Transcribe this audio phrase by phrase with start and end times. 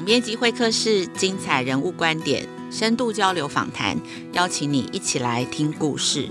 [0.00, 3.98] 总编辑会客室，精彩人物观点，深度交流访谈，
[4.32, 6.26] 邀请你一起来听故事。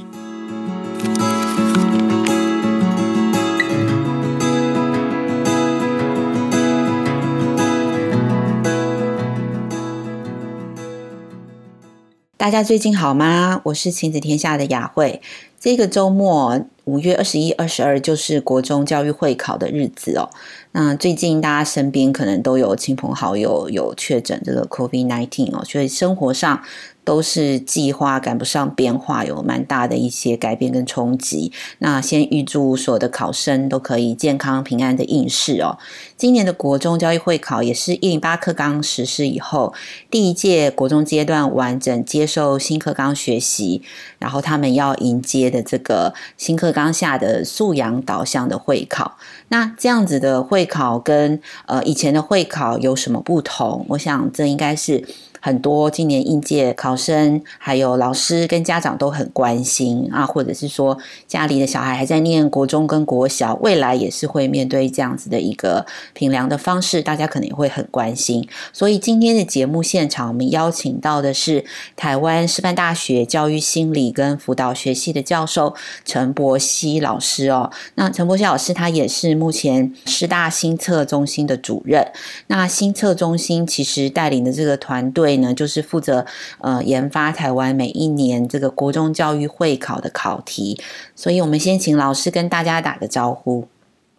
[12.38, 13.62] 大家最近好吗？
[13.66, 15.22] 我是亲子天下的雅慧。
[15.60, 20.30] 这个周末，五月二十一、二十二，就是国中教育会考的日子哦。
[20.72, 26.62] 那最近大家身边可能都有亲朋好友有确诊这个 COVID-19 哦，所以生活上。
[27.10, 31.52] 都是计划赶不上变化，有蛮大的一些改变跟冲击。
[31.80, 35.80] 那先预祝所有的考生都可以健康平安的应试哦。
[36.16, 39.74] 今年的国中教育会考也是一零八课纲实施以后
[40.12, 43.82] 第一届国中阶段完整接受新课纲学习，
[44.20, 49.18] 然后他们要迎接的这个新课纲下的素养导向的会考。
[49.48, 53.84] 那这样子的会考跟呃以前的会考有什么不同？
[53.90, 55.04] 我想这应该是。
[55.42, 68.46] 很多今年应届考生，还有老师跟家长都很关心啊，或者是说家里的小孩还在念国中跟国小，未来也是会面对这样子的一个评量的方式，大家可能也会很关心。
[68.74, 71.64] 所以今天的节目现场，我们邀请到的是
[71.96, 75.74] 台湾师范大学教育心理跟辅导学系的教授
[76.04, 77.72] 陈柏希老师哦。
[77.96, 82.06] 那陈柏希老师他也是目前师大心测中心的主任。
[82.48, 85.29] 那心测中心其实带领的这个团队。
[85.38, 86.26] 呢，就是负责
[86.60, 90.80] 呃研发台湾每一年这个国中教育会考的考题，
[91.16, 93.68] 所以我们先请老师跟大家打个招呼。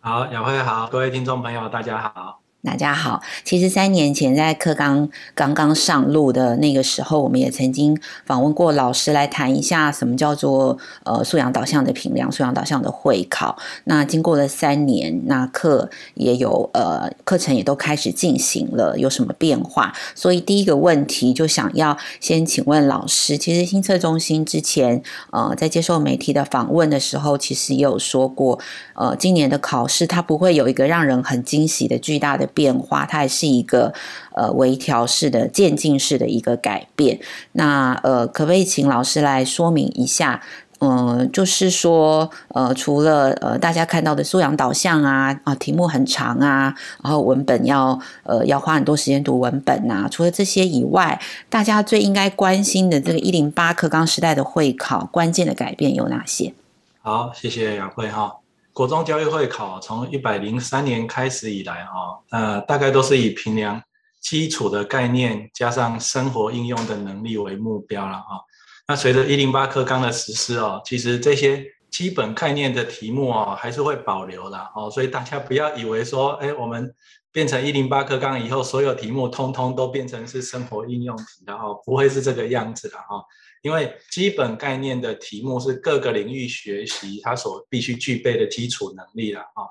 [0.00, 2.39] 好，雅慧好，各位听众朋友，大家好。
[2.62, 13.56] 大家好，其实三年前在课刚刚刚上路的那个时候，我们也曾经访问过老师来谈一下什么叫做呃素养导向的评量、素养导向的会考。
[13.84, 19.94] 那经过了三年，那课也有呃课程也都开始进行了，有什么变化？
[20.14, 28.60] 所以第一个问题就想要先请问老师，其实新测中心之前呃在接受媒体的访问的时候，其实也有说过，
[28.94, 32.50] 呃今年的考试它不会有一个让人很惊喜的巨大的。
[32.55, 33.93] 变化，它还是一个
[34.34, 37.19] 呃微调式的渐进式的一个改变。
[37.53, 40.41] 那呃，可不可以请老师来说明一下？
[40.83, 56.55] 嗯、就是说呃，除了呃大家看到的素养导向啊啊，题目很长啊，然后文本要呃要花很多时间读文本啊，除了这些以外，大家最应该关心的这个一零八课纲时代的会考关键的改变有哪些？
[57.03, 58.40] 好，谢谢雅慧哈。
[58.72, 63.82] 国中教育会考从一百零三年开始以来，哈，呃，大概都是以评量
[64.20, 68.41] 基础的概念加上生活应用的能力为目标了，哈。
[68.86, 76.94] 那随着一零八课纲的实施哦，其实这些基本概念的题目哦，还是会保留的，哦，所以大家不要以为说，哎，我们
[77.32, 83.22] 变成一零八课纲以后，所有题目通通都变成是生活应用题的，哦，不会是这个样子的，哈。
[83.62, 89.68] 因为基本概念的题目是各个领域学习它所必须具备的基础能力了啊。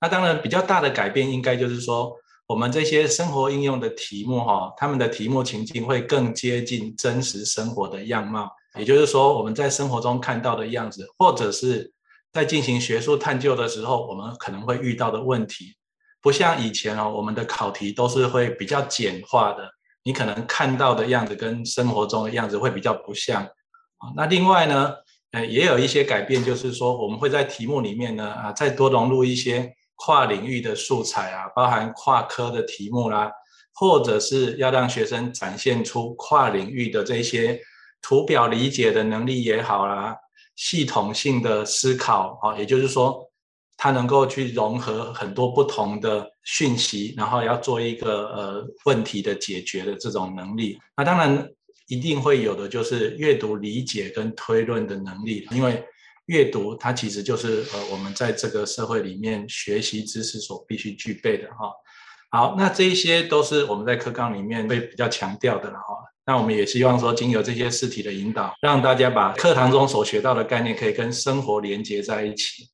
[0.00, 2.14] 那当然比较大的改变应该就是说，
[2.46, 8.50] 我们这些生活应用的题目哈，他们的题目情境会更接近真实生活的样貌。
[8.78, 11.92] 也就是说，我们在生活中看到的样子，或者是
[12.32, 15.74] 在进行学术探究的时候，我们可能会遇到的问题，
[16.22, 19.68] 不像以前哦，我们的考题都是会比较简化的。
[20.02, 24.12] 你可能看到的样子跟生活中的样子会比较不像啊。
[24.16, 24.94] 那另外呢，
[25.32, 33.30] 呃，也有一些改变，就是说我们会在题目里面呢啊，再多融入一些跨领域的素材啊，包含跨科的题目啦，
[33.74, 37.60] 或者是要让学生展现出跨领域的这些
[38.02, 40.16] 图表理解的能力也好啦，
[40.56, 43.29] 系统性的思考啊，也就是说。
[43.82, 50.78] 它能够去融合很多不同的讯息，然后要做一个呃问题的解决的这种能力。
[50.94, 51.48] 那当然
[51.88, 55.82] 一定会有的就是阅读理解跟推论的能力，因为
[56.26, 61.72] 阅读它其实就是呃我们在这个社会里面学习知识所必须具备的哈。
[62.32, 65.94] 好，那这一些都是我们在课纲里面会比较强调的了哈。
[66.26, 72.68] 那我们也希望说，经由这些试题的引导，让大家把课堂中所学到的概念可以跟生活连接在一起。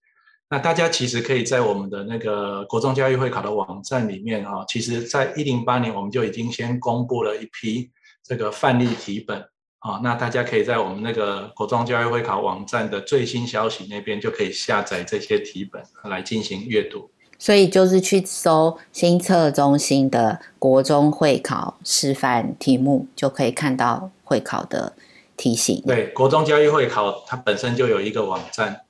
[0.48, 7.90] 那大家其实可以在我们的那个国中教育会考的网站里面啊，其实，在一零八年我们就已经先公布了一批
[8.22, 9.40] 这个范例题本
[9.80, 17.10] 啊，那大家可以在我们那个国中教育会考网站的最新消息那边就可以下载这些题本来进行阅读。
[17.38, 24.94] 所以就是去搜新测中心的国中会考示范题目，就可以看到会考的
[25.36, 25.82] 题型。
[25.84, 28.82] 对，国中教育会考它本身就有一个网站。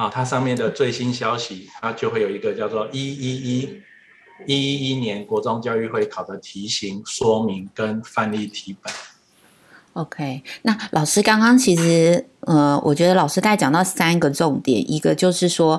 [0.00, 3.82] 啊，它上面的最新消息，它就会有一个叫做一一一
[4.46, 8.90] 一一一年国中教育会考的题型说明跟范例题本。
[9.92, 15.78] OK，那老师刚刚其实，呃，我觉得老师大概讲到三个重点，一个就是说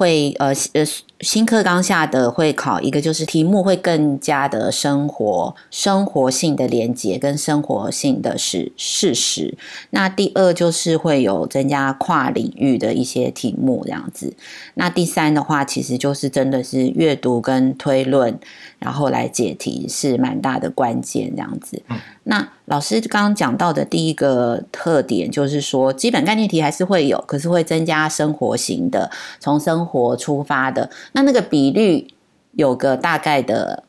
[0.00, 0.86] 会，呃，呃。
[1.20, 9.54] 新课纲下的会考，一个就是题目会更加的生活、生活性的连接跟生活性的事事实。
[9.90, 14.32] 那第二就是会有增加跨领域的一些题目这样子。
[14.72, 18.40] 那第三的话，其实就是真的是阅读跟推论，
[18.80, 21.80] 然后来解题是蛮大的关键这样子。
[22.24, 30.90] 那老师刚刚讲到的第一个特点就是说，基本概念题还是会有，可是会增加生活型的，从生活出发的。
[31.12, 32.08] 那那个比率
[32.52, 33.84] 有个大概的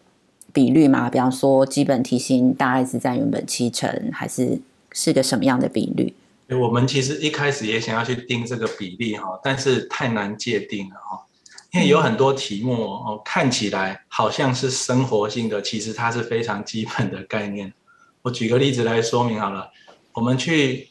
[0.54, 1.10] 比率吗？
[1.10, 4.60] 比方说，基本题型大概是占原本七成，还是
[4.92, 6.14] 是个什么样的比率？
[6.50, 11.24] 我们其实一开始也想要去定这个比例哈，但是太难界定了哈，
[11.72, 17.74] 因为有很多题目哦，看起来好像是生活性的，其实它是非常基本的概念。
[18.22, 19.72] 我举个例子来说明好了，
[20.14, 20.90] 我们去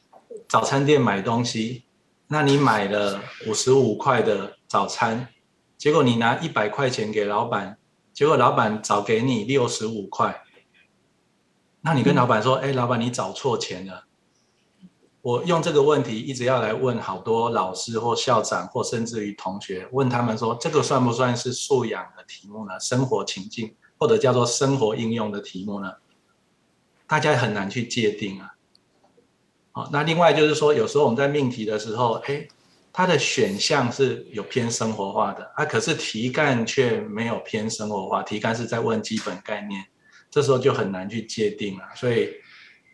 [0.49, 1.85] 早餐店买东西，
[2.29, 5.29] 那你买了五十五块的早餐。
[5.77, 7.79] 结果你拿一百块钱给老板，
[8.13, 10.43] 结果老板找给你六十五块，
[11.83, 14.05] 那你跟老板说：“哎，老板，你找错钱了。”
[15.23, 22.79] 我用这个问题一直要来问好多老师或校长或甚至于同学，问他们说：“这个算不算是素养的题目呢？
[22.81, 25.93] 生活情境或者叫做生活应用的题目呢？”
[27.07, 28.55] 大家很难去界定啊。
[29.73, 32.47] 好，那另外就是说，有时候我们在命题的时候，哎。
[32.93, 39.87] 它的选项是有偏生活化的啊，可是题干却没有偏生活化，题干是在问基本概念，
[40.29, 41.85] 这时候就很难去界定了。
[41.95, 42.29] 所以，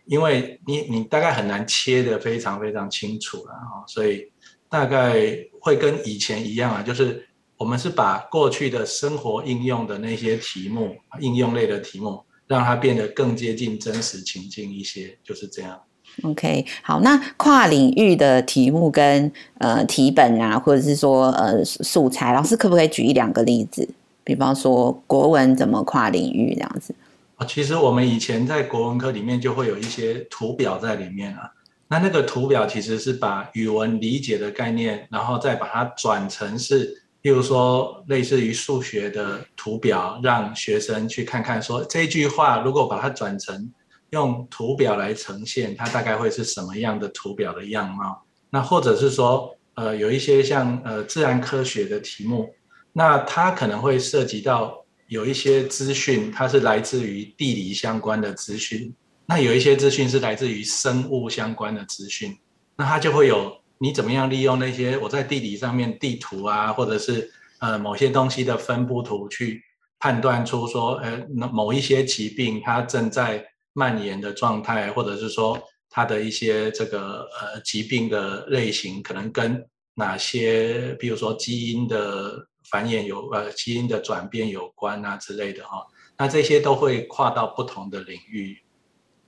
[0.07, 4.31] 因为你你大概很难切得非常非常清楚了哈，所以
[4.69, 7.27] 大概会跟以前一样啊，就是
[7.57, 15.81] 我们是把过去的生活应用的那些题目，应用类的题目，让它变得更接近真实情境一些，就是这样。
[16.23, 23.89] OK，好，那跨领域的题目跟呃题本啊，或者是说呃素材，老师可不可以举一两个例子？
[24.23, 26.95] 比方说国文怎么跨领域这样子？
[27.37, 31.51] 啊，其实我们以前在国文科里面就会有一些图表在里面啊。
[31.89, 43.73] 那那个图表其实是把语文理解的概念，然后再把它转成是，例如说类似于数学的图表，让学生去看看说这句话如果把它转成。
[44.11, 48.23] 用图表来呈现，它大概会是什么样的图表的样貌？
[48.51, 52.49] 那或者是说，呃，有一些像呃自然科学的题目，
[52.93, 58.95] 那它可能会涉及到有一些资讯，它是来自于地理相关的资讯，
[59.27, 62.37] 那有一些资讯是来自于生物相关的资讯，
[62.77, 67.31] 那它就会有你怎么样利用那些我在地理上面地图啊，或者是
[67.61, 69.63] 呃某些东西的分布图去
[69.99, 73.45] 判断出说，呃，某一些疾病它正在。
[73.79, 79.63] 蔓延的状态，或者是说它的一些这个呃疾病的类型，可能跟
[79.97, 82.39] 哪些，比如说基因的
[82.71, 85.81] 繁衍有呃基因的转变有关啊之类的哈、哦，
[86.19, 88.59] 那这些都会跨到不同的领域。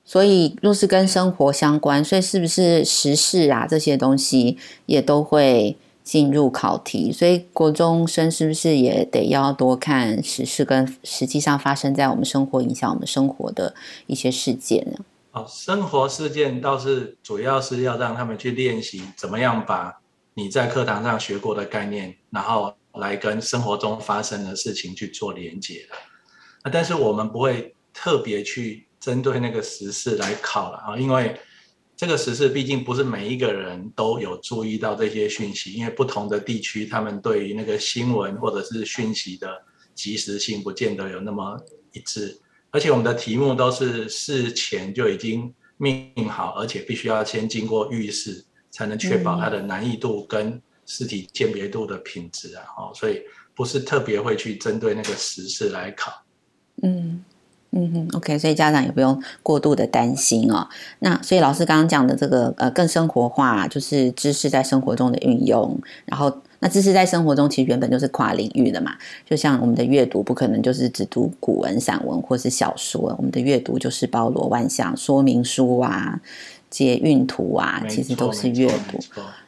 [0.04, 4.56] 所以若是跟生活相关，所以是不是时事啊这些东西
[4.86, 7.12] 也都会进入考题？
[7.12, 13.74] 所以国中生是不是也得要多看时事跟实际上发生在我们生活、影响我们生活的
[14.06, 15.04] 一些事件呢？
[15.32, 20.00] 哦，生活事件倒是主要是要让他们去练习怎么样把
[20.32, 26.70] 你在课堂上学过的概念，然后来跟生活中发生的事情去做连接的。
[26.70, 31.38] 但是我们不会特别去针对那个时事来考了啊，因为。
[32.00, 39.48] 这个时事毕竟不是每一个人都有注意到这些讯息，因为不同的地区，他们对于那个新闻或者是讯息的
[39.96, 42.40] 及时性不见得有那么一致。
[42.70, 52.64] 而且我们的题目都是事前就已经命好，而且必须要先经过预试，才能确保它的难易度跟试题鉴别度的品质啊。
[52.76, 53.22] 哦，所以
[53.54, 56.10] 不是特别会去针对那个时事来考。
[56.82, 57.22] 嗯。
[57.72, 60.66] 嗯哼，OK，所以家长也不用过度的担心哦。
[61.00, 65.78] 那所以老师刚刚讲的这个呃，更生活化，就是知识在生活中的运用。
[66.06, 68.96] 然后，那知识在生活中其实原本就是跨领域的嘛。
[69.28, 76.18] 就像我们的阅读，不可能就是只读古文、散文或是小说，我们的阅读就是包罗万象，说明书啊、
[76.70, 78.98] 捷运图啊，其实都是阅读。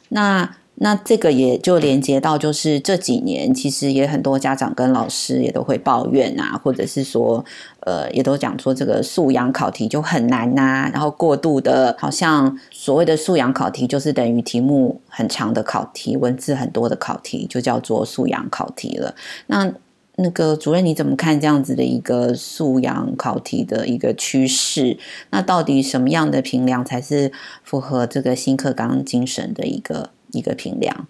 [0.09, 7.45] 那那这个也就连接到，就是这几年其实也很多家长跟老师也都会抱怨啊，或者是说，
[7.81, 19.13] 呃，也都讲说这个素养考题就很难呐、啊，然后过度的，好像所谓的素养考题就是等于题目很长的考题，文字很多的考题就叫做素养考题了。
[19.45, 19.71] 那
[20.15, 24.97] 那个主任你怎么看这样子的一个素养考题的一个趋势？
[25.29, 27.31] 那到底什么样的评量才是
[27.63, 31.07] 符合这个新课纲精神的一个一个评量？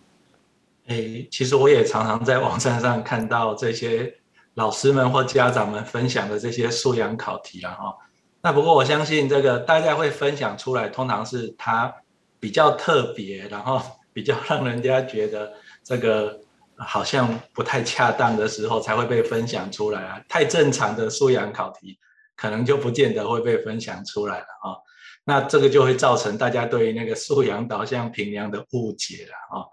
[0.87, 4.13] 诶，其实我也常常在网站上看到这些
[4.55, 7.95] 老师们或家长们分享的这些素养考题啊，哈。
[8.41, 11.93] 那不过我相信这个大家会分享出来，通常是他
[12.39, 16.41] 比较特别，然后 比较让人家觉得这个
[16.75, 20.21] 好像不太恰当的时候才会被分享出来啊。
[20.27, 21.97] 太正常的素养考题，
[22.35, 24.75] 可能就不见得会被分享出来了啊。
[25.25, 29.65] 那这个就会造成大家对于那个素养导向评量的误解了啊。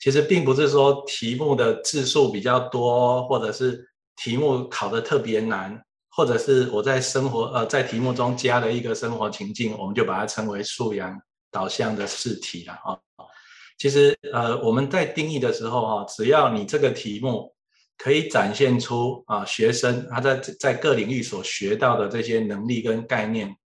[0.00, 11.18] 其实并不是说题目的字数比较多，或者是题目考得特别难，或者是我在生活呃在题目中加了一个生活情境，我们就把它称为素养
[11.50, 12.98] 导向的试题了啊。
[13.78, 17.54] 其实呃我们在定义的时候哈，只要你这个题目
[17.96, 23.56] 可以展现出啊学生他在在各领域所学到的这些能力跟概念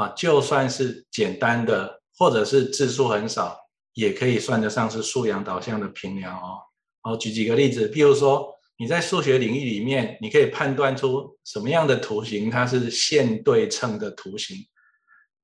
[0.00, 3.56] 啊，就算是简单的，或者是字数很少。
[3.94, 6.58] 也可以算得上是素养导向的评量哦。
[7.02, 14.56] 好，举几个例子，譬如说你在数学领域里面，你可以判断出什么样的图形它是线对称的图形。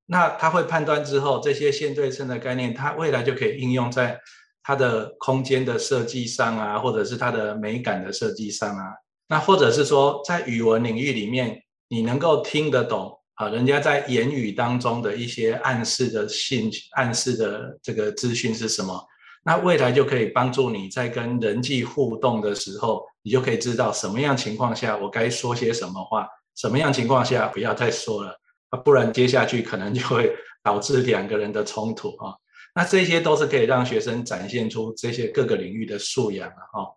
[0.07, 4.19] 那他会判断之后，这些线对称的概念，它未来就可以应用在
[4.63, 8.85] 它的空间的设计上啊，或者是它的美感的设计上啊。
[9.29, 13.19] 那或者是说，在语文领域里面，你能够听得懂。
[13.37, 19.07] 啊，人家在言语当中的一些暗示的信、暗示的这个资讯是什么？
[19.45, 26.27] 那未来就可以帮助你在跟人际互动的时候，你就可以知道什么样情况下我该说些什么话，
[26.57, 28.41] 什么样情况下不要再说了，
[28.71, 32.35] 啊，不然接下去可能就会导致两个人的冲突啊。
[32.75, 36.89] 那这些都是可以让学生展现出这些各个领域的素养的哈。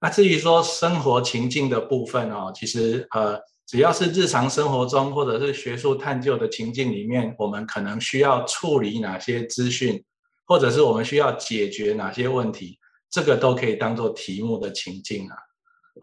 [0.00, 3.38] 那至于说生活情境的部分哦，其实呃。
[3.66, 10.04] 只要是日常生活中或者是学术探究的情境里面，我们可能需要处理哪些资讯，
[10.44, 12.78] 或者是我们需要解决哪些问题，
[13.10, 15.36] 这个都可以当做题目的情境啊。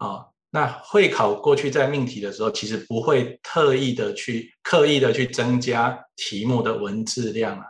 [0.00, 7.64] 啊，那会考过去在命题的时候，其实不会特意的去刻意的去增加题目的文字量啊，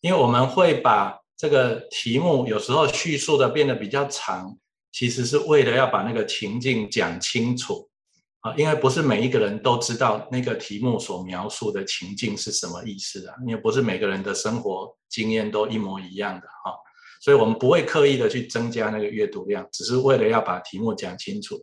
[0.00, 4.56] 因为我们会把这个题目有时候叙述的变得比较长，
[4.90, 7.88] 其实是为了要把那个情境讲清楚。
[8.40, 16.74] 啊，因为不是每一个人都知道那个题目所描述的情境是什么意思啊，因为不是每个人的生活经验都一模一样的哈，
[17.20, 21.62] 所以我们不会刻意的去增加那个阅读量，只是为了要把题目讲清楚。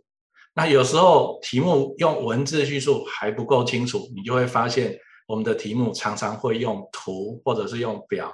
[0.53, 4.95] 那有时候题目用文字叙述还不够清楚，你就会发现
[5.27, 8.31] 我们的题目常常会用图或者是用表，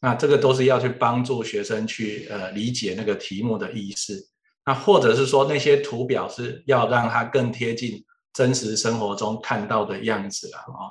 [0.00, 4.28] 那这个都是要去帮助学生去呃理解那个题目的意思。
[4.66, 8.04] 那或者是说那些图表是要让它更贴近
[8.34, 10.90] 真实生活中看到的样子了啊。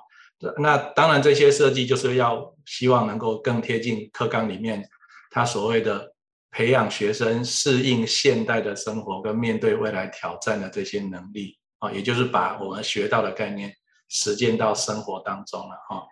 [0.58, 4.88] 那当然这些设计就是要希望能够更贴近课纲里面
[5.32, 6.13] 他所谓的
[6.51, 13.74] 培养学生适应现代的生活跟面对未来挑战的这些能力啊，也就是把我们学到的概念
[14.08, 16.05] 实践到生活当中了哈。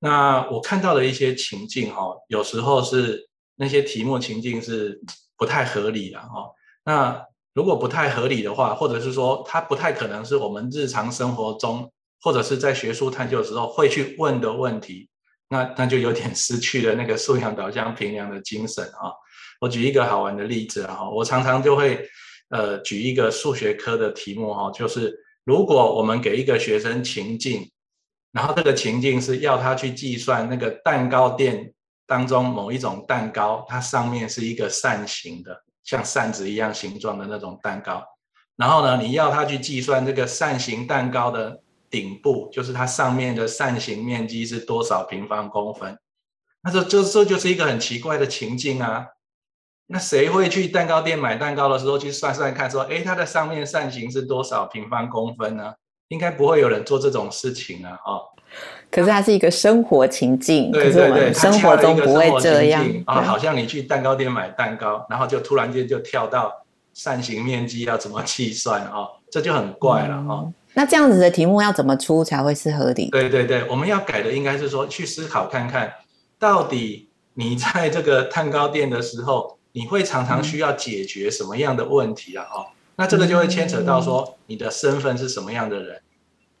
[0.00, 5.00] 那我看到的一些情境哈，有时候是那些题目情境是
[5.36, 6.50] 不太合理的哈。
[6.84, 15.08] 那如果不太合理的话，或者是说它不太可能是我们日常生活中或者是在学术探究的时候会去问的问题，
[15.48, 19.12] 那那就有点失去了那个素养导向评量的精神啊。
[19.60, 22.08] 我举一个好玩的例子啊，我常常就会
[22.48, 27.70] 呃举一个数学科的题目哈，就是如果我们给一个学生情境，
[28.32, 31.72] 然后这个情境是要他去计算那个蛋糕店
[32.06, 35.62] 当中某一种蛋糕，它上面是一个扇形的。
[35.84, 38.04] 像扇子一样形状的那种蛋糕，
[38.56, 45.98] 然后呢，你要他去计算这个扇形蛋糕的顶部，就是它上面的扇形面积是多少平方公分？
[46.62, 49.06] 那这这这就是一个很奇怪的情境啊！
[49.86, 55.74] 那谁会去蛋糕店买蛋糕的时候去算算看，说，诶，它的上面扇形是多少平方公分呢？
[56.12, 57.98] 应该不会有人做这种事情啊！
[58.04, 58.20] 哦。
[58.90, 66.52] 可是它是一个生活情境，对对对，生活中不会这样啊，好像你去蛋糕店买蛋糕，然后就突然间就跳到
[66.92, 70.54] 扇形面积要怎么计算啊，这就很怪了啊、嗯。
[70.74, 73.08] 那这样子的题目要怎么出才会是合理？
[73.08, 75.90] 对对对，我们要改的应该是说去思考看看，
[76.38, 82.44] 到底你在这个蛋糕店的时候，你会常常需要解决什么样的问题啊？
[82.52, 82.66] 哦，
[83.02, 86.00] 那这个就会牵扯到说你的身份是什么样的人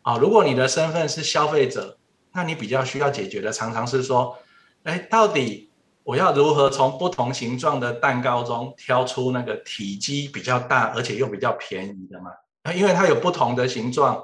[0.02, 0.16] 啊？
[0.18, 1.96] 如果你的身份是消费者。
[2.34, 4.38] 那你比较需要解决的，常常是说，
[4.84, 5.70] 哎，到底
[6.02, 12.30] 我要如何从不同形状的蛋糕中挑出那个体积比较大，而且又比较便宜的嘛？
[12.74, 14.18] 因为它有不同的形状，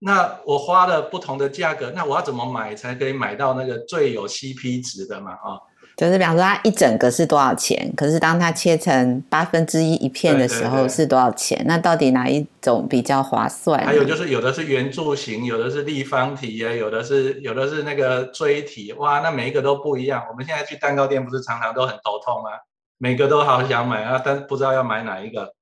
[0.00, 5.30] 那我花了不同的价格，那我要怎么买才可以买到那个最有 CP 值的嘛？
[5.30, 5.60] 啊？
[5.96, 7.92] 就是比方说，它一整个是多少钱？
[7.96, 11.58] 可是当它切成八分之一一片的时候是多少钱？
[11.58, 13.84] 对对对，那到底哪一种比较划算？
[13.84, 20.24] 还有就是有的是圆柱形，有的是立方体啊，有的是有的是那个锥体，哇，那每一个都不一样。
[20.30, 22.50] 我们现在去蛋糕店不是常常都很头痛吗？
[22.98, 25.54] 每个都好想买啊，但不知道要买哪一个。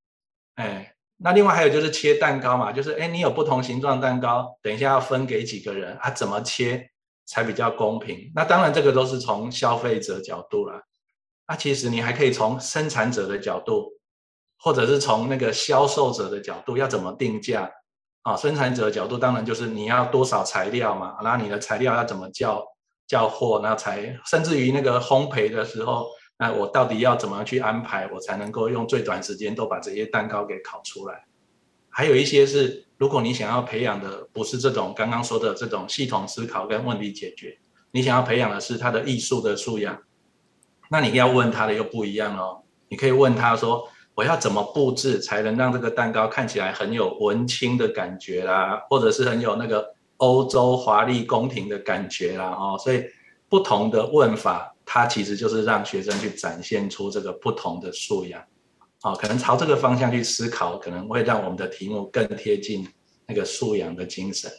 [0.55, 6.11] 哎，那另外还有就是切蛋糕嘛，就是哎，你有不同形状蛋糕，等一下要分给几个人啊？
[6.11, 6.92] 怎么切？
[7.33, 8.31] 才比较公平。
[8.35, 10.83] 那当然，这个都是从消费者角度啦。
[11.49, 13.89] 那其实你还可以从生产者的角度，
[14.59, 17.73] 或者是从那个销售者的角度，要怎么定价
[18.21, 18.37] 啊？
[18.37, 22.63] 生产者的角度当然就是你要多少材料嘛，然后你的材料要怎么叫
[23.07, 31.25] 叫货，那才甚至于那个烘焙的时候，那我到底要怎么去安排，我才能够用最短时间都把这些蛋糕给烤出来？
[31.93, 32.81] 还有一些是。
[32.99, 37.59] 如果你想要培养的不是这种刚刚说的这种系统思考跟问题解决，
[37.91, 39.99] 你想要培养的是他的艺术的素养，
[40.89, 42.63] 那你要问他的又不一样哦。
[42.87, 53.03] 你可以问他说：“我要怎么布置才能让这个蛋糕看起来很有文青的感觉啦，或者是很有那个欧洲华丽宫廷的感觉啦？”哦，所以
[53.49, 58.41] 不同的问法，它其实就是让学生去展现出这个不同的素养。
[59.03, 62.87] 哦，可能朝这个方向去思考，可能会让我们的题目更贴近
[63.27, 64.51] 那个素养的精神。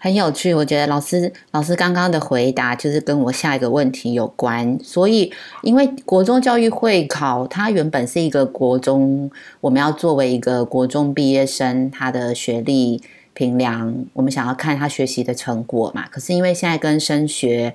[0.00, 4.78] 很有趣，我觉得老师老师刚刚的回答就是跟我下一个问题有关。
[4.80, 13.02] 所以，因为国中教育会考，它原本是一个国中，我们要作为一个国中毕业生，他的学历
[13.32, 16.06] 评量，我们想要看他学习的成果嘛。
[16.08, 17.74] 可是因为现在跟升学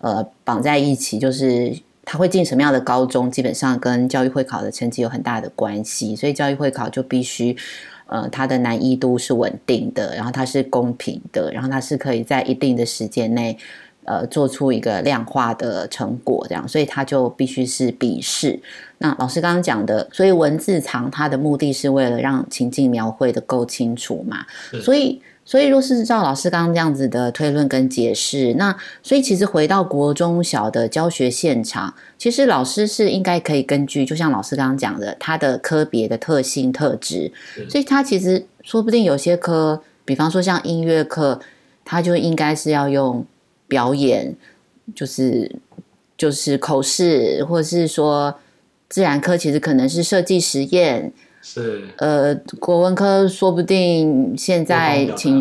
[0.00, 1.78] 呃绑在一起，就是。
[2.04, 7.56] 他会进什么样的高中，基本上跟教育会考的成绩有很大的关系，所以教育会考就必须，
[8.06, 13.56] 呃，它的难易度是稳定的，然后它是公平的，然后它是可以在一定的时间内，
[14.04, 18.60] 呃，做出一个量化的成果，这样，所以它就必须是笔试。
[18.98, 24.44] 那老师刚刚讲的，所以文字藏它的目的是为了让情境描绘的够清楚嘛，
[24.82, 25.20] 所以。
[25.46, 37.30] 所以，若是照老师刚刚这样子的推论跟解释，那所以其实回到国中小的教学现场，其实老师是应该可以根据，就像老师刚刚讲的，他的科别的特性特质，
[37.68, 41.38] 所以他其实说不定有些科，比方说像音乐课，
[41.84, 43.26] 他就应该是要用
[43.68, 44.34] 表演，
[44.94, 45.54] 就是
[46.16, 48.34] 就是口试，或者是说
[48.88, 51.12] 自然科其实可能是设计实验。
[51.46, 55.38] 是，呃，国文科说不定现在请，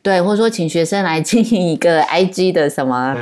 [0.00, 3.16] 对，或者说请学生来经营一个 IG 的什么，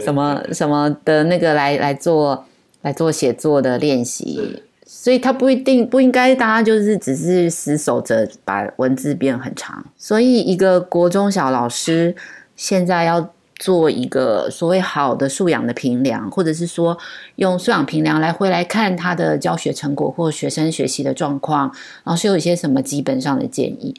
[0.00, 2.46] 什么什么的那个来来做
[2.80, 12.16] 来做写作的练习，所以他不一定不应该大家就是只是死守着把文字变很长，所以一个国中小老师
[12.56, 13.30] 现在要。
[13.58, 16.96] 做一个所谓好的素养的评量，或者是说
[17.36, 23.94] 用素养评量来回来看他的教学成果或学生学习的状况，老师有一些什么基本上的建议？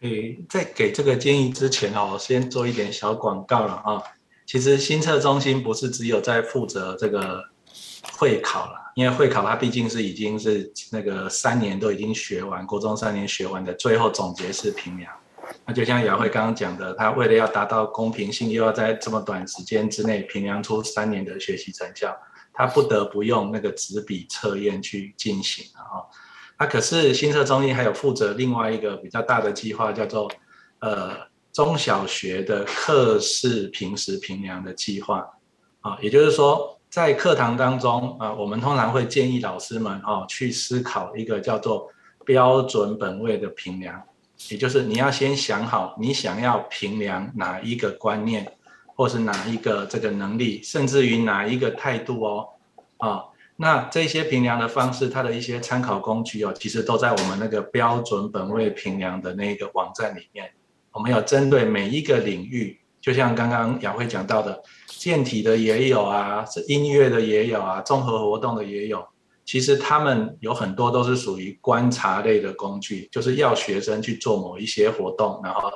[0.00, 4.02] 诶，在给这个建议之前哦，我先做一点小广告了啊。
[4.44, 7.44] 其实新测中心不是只有在负责这个
[8.18, 15.12] 会考了，因为会考它毕竟是已经是那个三年都已经学完，国中三年学完的最后总结式评量。
[15.72, 22.16] 就像雅慧刚刚讲的，他为了要达到公平性，又要在这么短时间之内评量出三年的学习成效，
[22.52, 26.04] 他不得不用那个纸笔测验去进行啊。
[26.58, 30.30] 那可是新社中心还有负责另外一个比较大的计划，叫做
[30.80, 31.10] 呃
[31.52, 35.28] 中小学的课室平时评量的计划
[35.80, 35.98] 啊。
[36.00, 41.88] 也就是说，在课堂当中啊，我们通常会建议老师们哦去思考一个叫做
[42.24, 44.00] 标准本位的评量。
[44.50, 48.52] 也就是你要先想好，你想要评量哪一个观念，
[48.86, 52.48] 或是哪一个这个能力，甚至于哪一个态度哦，
[52.98, 53.24] 啊，
[53.56, 60.50] 那这些评量的方式，它的一些参考工具哦，其实都在我们那个标准本位评量的那个网站里面。
[60.92, 69.06] 我们有针对每一个领域，就像刚刚雅慧讲到的，健体的也有啊，是音乐的也有啊，综合活动的也有。
[69.52, 75.70] 其实他们有很多都是属于观察类的工具，就是要学生去做某一些活动，然后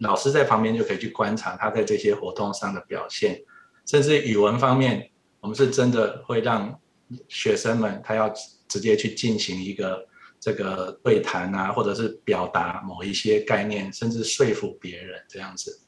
[0.00, 3.40] 老师在旁边就可以去观察他在这些活动上的表现。
[3.86, 5.10] 甚至语文方面，
[5.40, 6.78] 我们是真的会让
[7.26, 8.30] 学生们他要
[8.68, 10.06] 直接去进行一个
[10.38, 15.80] 这个对谈啊，或者是表达某一些概念，甚至说服别人这样子。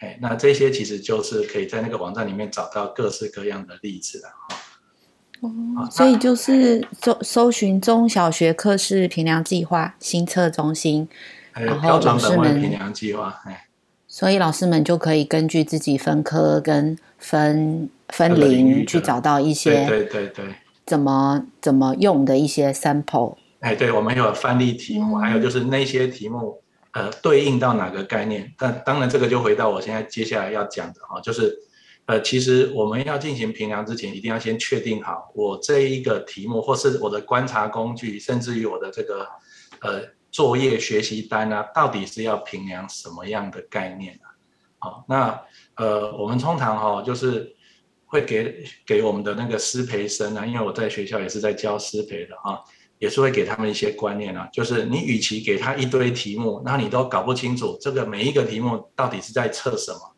[0.00, 4.58] 哎，那这些其实就是可以在那个网站里面找到各式各样的例子的哈。
[5.42, 11.08] 哦，所以就是搜搜寻中小学课室评量计划新测中心，
[11.52, 13.42] 然后老师们评量计划，
[14.06, 20.44] 所以老师们就可以根据自己分科跟分分龄去找到一些对对对
[20.86, 23.34] 怎么怎么用的一些 sample。
[23.58, 26.60] 哎，对，我们有范例题目，还有就是那些题目
[26.92, 28.52] 呃对应到哪个概念？
[28.56, 31.58] 但当然这个就回到我现在接下来要讲的啊，就是。
[32.12, 39.26] 呃，其实我们要进行评量之前，一定要先确定好我这一个题目，或是我的观察工具，甚至于我的这个
[39.80, 44.28] 呃作业学习单啊，到底是要评量什么样的概念啊？
[44.78, 45.42] 好，那
[45.76, 47.56] 呃，我们通常哈、哦，就是
[48.04, 52.60] 会给给我们的那个师培生啊，因为我在学校也是在教师培的啊，
[52.98, 60.11] 也是会给他们一些观念啊，就是你与其给他一堆题目，那你都搞不清楚这个每一个题目到底是在测什么。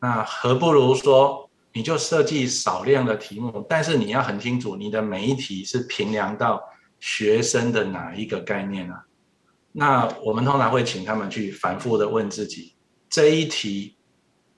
[0.00, 6.62] 那何不如说，你就设计少量的题目，但是你要很清楚，你的每一题是评量到
[7.00, 8.94] 学生的哪一个概念呢？
[9.72, 12.74] 那我们通常会请他们去反复的问自己，
[13.08, 13.96] 这一题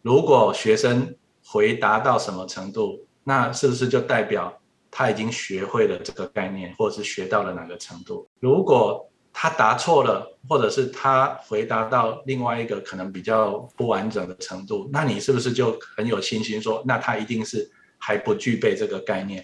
[0.03, 8.27] 如果学生回答到什么程度，那是不是就代表他已经学会了这个概念，或者是学到了哪个程度？
[8.39, 9.10] 如果
[9.43, 19.43] 他答错了，或者是他回答到另外一个可能比较不完整的程度，那你是不是就很有信心说，那他一定是还不具备这个概念？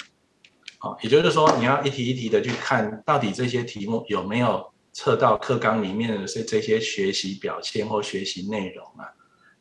[0.77, 9.09] 好，也就是说，你要一题一题的去看到底这些题目有没有测到课纲里面的这这些学习表现或学习内容啊？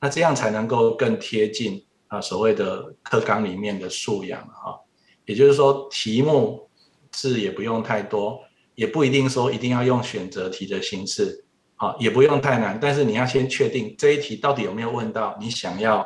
[0.01, 4.75] 那这样才能够更贴近啊所谓的课纲里面的素养啊。
[5.23, 6.69] 也就是说，题目
[7.09, 8.41] 字也不用太多。
[8.75, 11.43] 也不一定说一定要用选择题的形式，
[11.77, 16.05] 啊，也不用太难，但是你要先确定这一题到底有没有问到你想要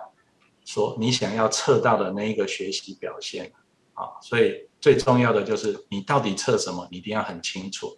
[0.65, 3.51] 说你想要测到的那一个学习表现，
[3.93, 7.97] 啊，所以最重要的就是你到底测什么，你一定要很清楚。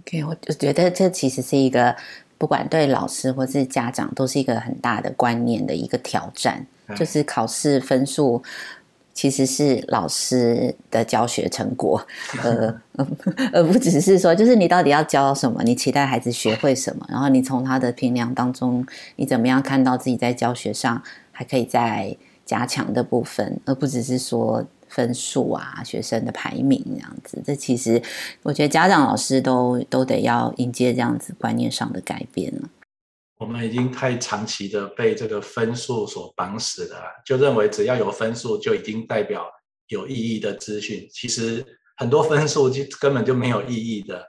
[0.00, 1.94] OK，我就觉得这其实是一个
[2.36, 8.42] 不管对老师或是家长都是一个很大的观念的一个挑战，就是考试分数。
[9.14, 12.04] 其实是老师的教学成果，
[12.42, 12.74] 呃，
[13.52, 21.00] 而不只是说，就是你到底要教什么，你期待孩子学会什么，然后你从他的评量当中，你怎么样看到自己在教学上
[21.30, 27.40] 还可以再加强的部分，而不只是说分数啊、学生的排名这样子。
[27.46, 28.02] 这其实
[28.42, 32.68] 我觉得家长、老师都都得要迎接这样子观念上的改变了。
[33.38, 39.50] 我们已经太长期的被这个分数所绑死了，就认为只要有分数就已经代表
[39.88, 41.08] 有意义的资讯。
[41.12, 41.64] 其实
[41.96, 44.24] 很多分数就根本就没有意义的，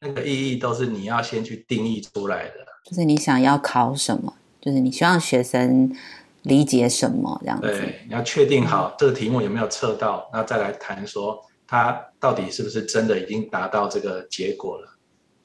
[0.00, 2.54] 那个意义都是你要先去定义出来的。
[2.84, 5.94] 就是你想要考什么，就是你希望学生
[6.42, 7.66] 理解什么这样子。
[7.66, 14.97] 对，你要确定好这个题目有没有测到，那再来谈说他到底是不是真的已经达到这个结果了。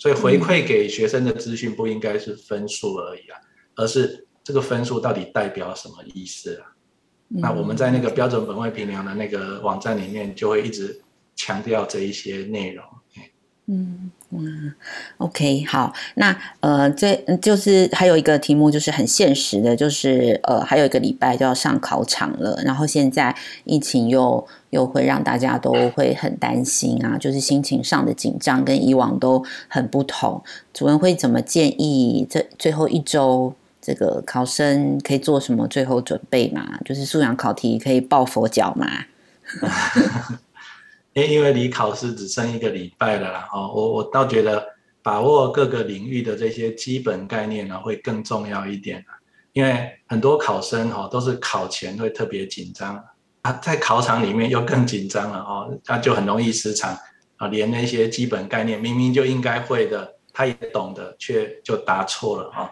[0.03, 3.39] 所以回馈给学生的资讯不应该是分数而已啊，
[3.77, 6.75] 而是这个分数到底代表什么意思啊？
[7.29, 11.01] 那我们在那个标准本位评量的那个网站里面就会一直
[11.37, 12.83] 强调这一些内容。
[13.67, 14.73] 嗯嗯
[15.19, 30.43] ，OK，好，那呃，这就是还有一个题目，就是很现实的，就是呃，还有一个礼拜就要上考场了，然后现在疫情又又会让大家都会很担心啊，就是心情上的紧张跟以往都很不同。
[30.73, 36.79] 主任会怎么建议这最后一周这个考生可以做什么最后准备吗？
[36.83, 38.87] 就是素养考题可以抱佛脚吗？
[41.13, 44.65] 因 因为离考试只剩一个礼拜了啦，哦，我我倒觉得
[45.03, 49.05] 把握各个领域的这些基本概念呢，会更重要一点。
[49.51, 53.03] 因为很多考生哈都是考前会特别紧张
[53.43, 56.97] 啊，在考场里面又更紧张了哦，那就很容易失常
[57.37, 62.71] 啊，连那些基本概念明明就应该会的，他也懂得，却就答错了啊。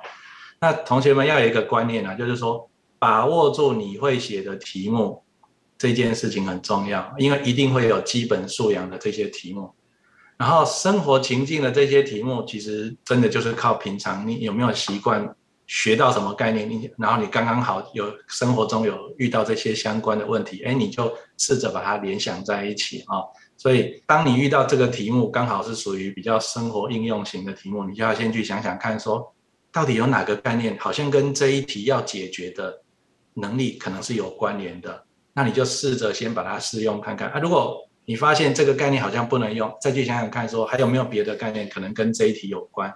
[0.60, 5.24] 那同学们要有一个观念啊，就是说把握住你会写的题目。
[5.78, 9.74] 这件事情很重要，因为一定会有基本素养的这些题目，
[10.38, 15.36] 然后生活情境的这些题目，其实真的就是靠平常你有没有习惯
[15.72, 23.24] 学到什么概念，你然后你刚刚好有生活中有遇到这些相关的问题，哎，你就试着把它联想在一起啊。
[23.56, 29.34] 所以当你遇到这个题目刚好是属于比较生活应用型的题目，你就要先去想想看，说
[29.72, 32.82] 到底有哪个概念好像跟这一题要解决的
[33.36, 35.06] 能力可能是有关联的。
[35.32, 37.40] 那你就试着先把它试用看看啊。
[37.40, 42.94] 如果你发现这个概念好像不能用，再去想想看，说还有没有别的概念可能跟这一题有关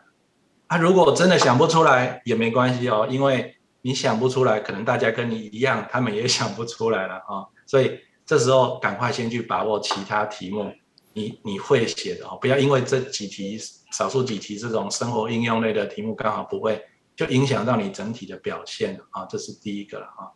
[0.76, 0.78] 啊？
[0.78, 7.46] 如果真的想不出来也没关系哦，因为你想不出来，可能大家跟你一样，他们也想不出来了啊。
[7.66, 10.72] 所以这时候赶快先去把握其他题目，
[11.14, 13.58] 你你会写的哦，不要因为这几题
[13.92, 16.84] 少数几题这种生活应用类的题目刚好不会，
[17.16, 20.28] 就影响到你整体的表现啊，这是第一个了啊。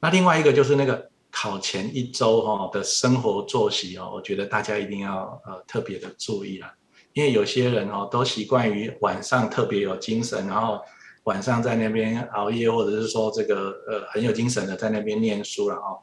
[0.00, 6.66] 那另外一个就是那个考前一周哈的生活作息哦，我觉得大家一定要呃特别的注意了，
[7.14, 10.80] 因为有些人哦都习惯于晚上特别有精神，然后
[11.24, 15.98] 晚上在那边熬夜，或者是说这个呃很有精神的在那边念书了哦。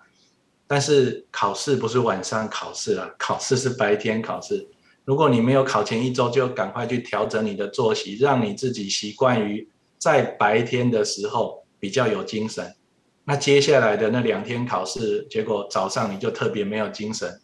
[0.68, 4.68] 但是考试不是晚上考试了，考试是白天考试。
[5.04, 9.68] 如果你没有考前一周，就赶快去调整你的作息，让你自己习惯于
[9.98, 12.76] 在白天的时候比较有精神。
[13.24, 17.42] 那接下来的那两天考试，结果早上你就特别没有精神。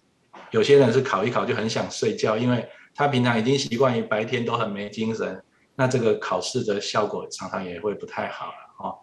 [0.52, 5.44] 有些人是考一考就很想睡觉，因为他平常已经习惯于白天都很没精神，
[5.76, 8.96] 那这个考试的效果常常也会不太好了哦。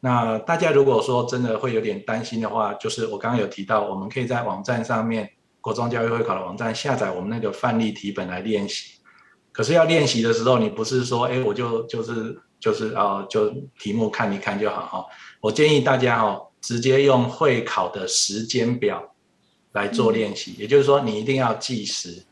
[0.00, 5.30] 那大家如果说真的会有点担心的话，就是我刚刚有提到，我们可以在网站上面，
[5.62, 9.00] 国中教育会考的网站下载我们那个范例题本来练习。
[9.50, 15.06] 可是要练习的时候，你不是说，哎，我就就是就是哦，就题目看一看就好哈。
[15.40, 19.14] 我建议大家哦，直接用会考的时间表
[19.72, 22.26] 来做练习，也就是说，你一定要计时，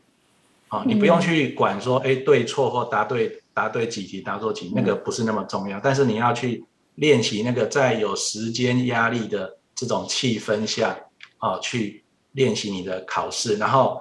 [0.73, 6.63] 啊，你不用去管说，哎，对错或答对答对几题答错几，那个不是那么重要，但是你要去。
[6.97, 10.95] 练习那个在有时间压力的这种气氛下，
[11.39, 13.99] 啊，去练习你的考试，然后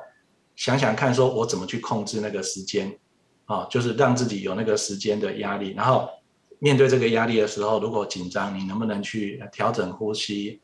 [0.56, 2.94] 想想看，说我怎么去控制那个时间，
[3.46, 6.06] 啊，就是让自己有那个时间的压力，然后
[6.58, 10.60] 面对这个压力的时候，如果紧张，你能不能去调整呼吸，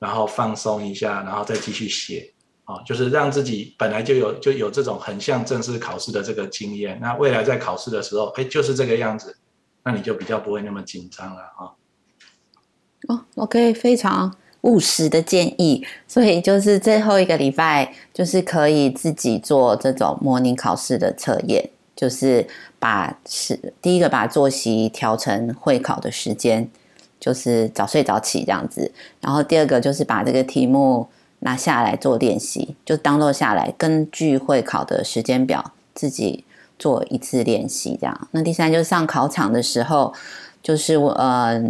[0.00, 2.34] 然后放松一下，然后再继续写，
[2.64, 9.36] 啊，就是让自己本来就有就有这种很像正式考试的这个经验，那未来在考试的时候，哎，就是这个样子。
[9.82, 11.72] 那你就比较不会那么紧张了啊。
[13.08, 15.82] 哦，OK，非常务实的建议。
[16.06, 22.46] 所以就是最后一个礼拜，就是可以自己做这种模拟考试的测验，就是
[22.78, 26.70] 把是第一个把作息调成会考的时间，
[27.18, 28.92] 就是早睡早起这样子。
[29.22, 31.08] 然后第二个就是把这个题目
[31.40, 36.44] 拿下来做练习，就当做下来，根据会考的时间表自己。
[36.80, 38.28] 做一次练习，这样。
[38.30, 40.10] 那第三就是上考场的时候，
[40.62, 41.62] 就是我呃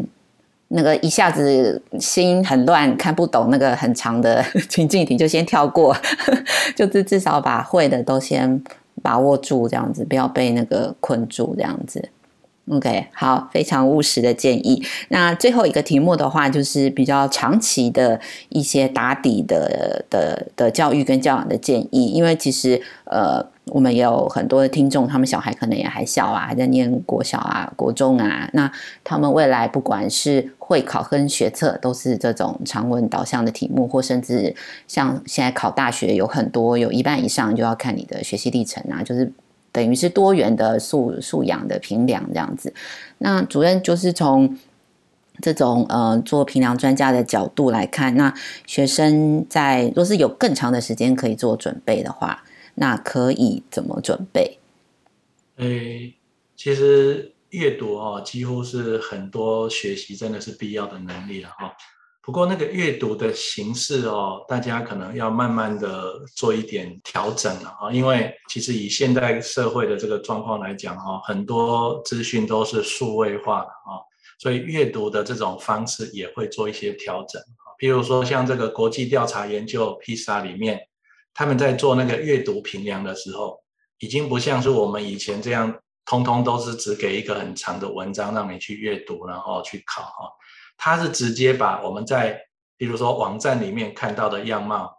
[0.69, 5.97] 那个一下子心很乱，看不懂那个很长的 情境题，就先跳过，
[6.77, 8.63] 就是至少把会的都先
[9.03, 12.09] 把握住，这样子不要被那个困住，这样子。
[12.71, 14.83] OK，好，非常务实的建议。
[15.09, 23.47] 那最后一个题目的话，就是比较长期的一些打底的的的教育跟教养的建议，因为其实呃。
[23.67, 28.51] 我们也有很多的听众，他们小孩可能也还小啊，还在念国小啊、国中啊。
[28.53, 28.69] 那
[29.05, 34.57] 他们未来不管是会考跟学测，都是这种常文导向的题目，或甚至
[34.89, 39.33] 像现在考大学，有很多有一半以上就要看你的学习历程啊，就是
[39.73, 42.73] 等于是多元的素素养的评量这样子。
[43.19, 44.59] 那主任就是从
[45.41, 48.35] 这种呃做评量专家的角度来看，那
[48.67, 52.45] 学生在若是有更长的时间可以做准备的话。
[52.77, 54.59] 那可以怎么准备？
[55.57, 56.15] 诶，
[56.57, 61.75] 其实阅读哦，几乎是很多学习真的是必要的能力了哈。
[62.23, 67.91] 不过那个阅读的形式哦，大家可能要慢慢的做一点调整了啊。
[67.93, 73.99] 因为其实以现代社会的这个状况来讲哈，很多资讯都是数位化的啊，
[74.39, 77.73] 所以阅读的这种方式也会做一些调整啊。
[77.79, 80.81] 譬如说像这个国际调查研究 PISA 里面。
[81.33, 83.63] 他们在做那个阅读评量的时候，
[84.01, 85.73] 已经不像是我们以前这样，
[86.05, 90.29] 通通都是只给一个很长的文章让你去阅读，然后去考哈。
[90.83, 92.41] 他是直接把我们在，
[92.79, 94.91] 比如说网站里面看到的样貌，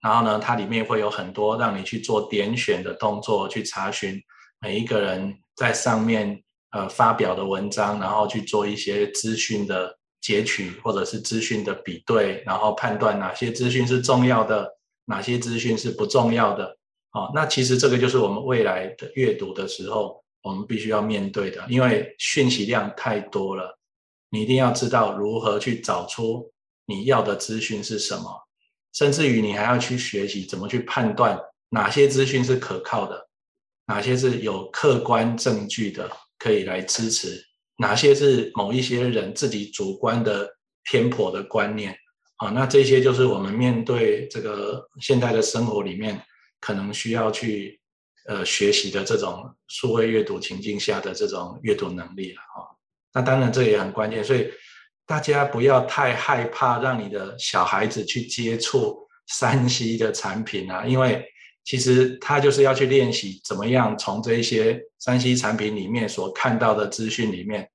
[0.00, 4.22] 然后呢，它里面会有很多让你去做点选的动作，去查询
[4.60, 14.70] 每一个人在上面呃发表的文章，然后去做一些资讯的截取或者是资讯的比对，然后判断哪些资讯是重要的。
[15.06, 16.78] 哪些资讯是不重要的？
[17.12, 23.78] 哦，那其实这个就是我们未来的阅读的时候，我们必须要面对的，因为讯息量太多了，
[24.34, 26.50] 你一定要知道如何去找出
[26.86, 28.48] 你要的资讯是什么，
[28.92, 33.28] 甚至于你还要去学习怎么去判断哪些资讯是可靠的，
[33.86, 37.40] 哪些是有客观证据的可以来支持，
[37.78, 40.50] 哪些是某一些人自己主观的
[40.82, 41.96] 偏颇的观念。
[42.38, 46.20] 啊，那这些就是我们面对这个现代的生活里面
[46.58, 47.80] 可能需要去
[48.26, 52.73] 呃学习的这种数位阅读情境下的这种阅读能力了啊。
[53.14, 54.50] 那当然这也很关键，所以
[55.06, 61.24] 大家不要太害怕让你的小孩子去接触 3C 的产品啊，因为
[61.62, 67.70] 其实他就是要去练习怎么样从这些 3C 产品里面所看到的资讯里面，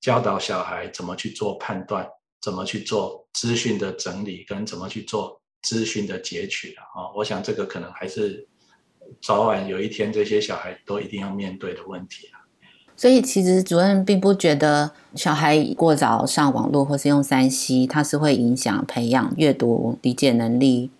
[0.00, 2.06] 教导小孩怎么去做判断，
[2.42, 7.14] 怎么去做资讯的整理，跟怎么去做资讯的截取啊。
[7.14, 8.46] 我想这个可能还是
[9.22, 12.43] 早晚有一天这些小孩都一定要面对的问题啊。
[12.96, 20.90] 所以其实主任并不觉得小孩过早上网络或是用三 C，它是会影响培养阅读理解能力。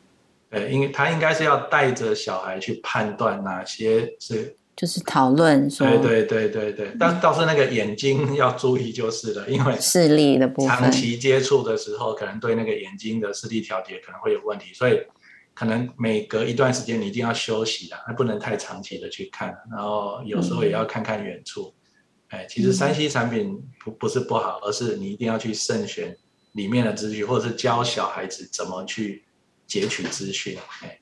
[0.50, 5.86] 对，因为他应该是要带着小孩去判断哪些是，就是讨论说。
[5.86, 15.00] 对对对对对，但倒是那个眼睛要注意就是了，因为视力的部分，长期接触的时候，可能对那个眼睛的视力调节可能会有问题，所以
[15.54, 21.62] 可能每隔一段时间你一定要休息的，还不能太长期的去看，然后有时候也要看看远处。
[21.68, 21.80] 嗯
[22.34, 26.16] 哎，其实三 C 产品不不是不好，而是你一定要去慎选
[26.52, 29.22] 里面的资讯，或者是教小孩子怎么去
[29.66, 30.58] 截取资讯。
[30.82, 30.98] 哎，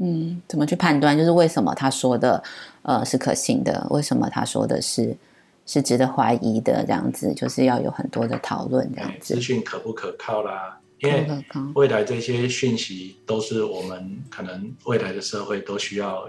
[0.00, 1.16] 嗯，怎么去判断？
[1.16, 2.42] 就是为什么他说的
[2.82, 3.86] 呃是可信的？
[3.90, 5.16] 为什么他说的是
[5.64, 6.84] 是值得怀疑的？
[6.84, 9.34] 这样子就是要有很多的讨论，这样子。
[9.34, 10.78] 资讯可不可靠啦？
[11.00, 11.26] 因为
[11.74, 16.24] 未来这些讯息都是我们可能未来的社会都需要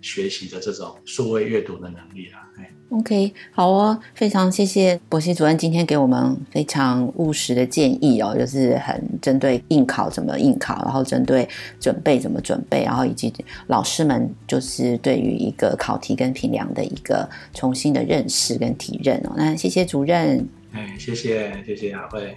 [0.00, 2.48] 学习的这种数位阅读的能力啦。
[2.58, 2.70] 哎。
[2.90, 13.32] OK，好哦，非常谢谢博熙主任今天给我们非常务实的建议哦，就是很针对应考怎么应考，然后针对准备怎么准备，然后以及
[13.68, 19.34] 老师们就是对于一个考题跟评量的一个重新的认识跟体认哦。
[19.36, 22.36] 那谢谢主任，哎，谢谢谢谢雅慧。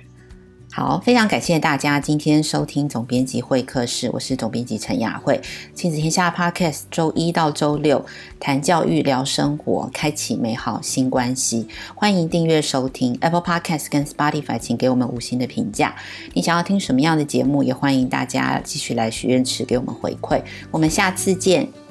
[0.75, 5.39] 好，非常感谢大家今天收听总编辑会客室，我是总编辑陈雅慧。
[5.75, 8.03] 亲子天下 Podcast 周一到周六
[8.39, 11.67] 谈教育、聊生活，开启美好新关系。
[11.93, 15.93] 欢迎订阅收听 Apple Podcast 跟 Spotify，请给我们五星的评价。
[16.33, 20.41] 你想要听什么样的节目，也欢迎大家继续来许愿池给我们回馈。
[20.71, 21.82] 我们下次见。